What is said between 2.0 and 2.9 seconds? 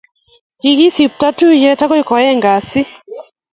koageneg kasi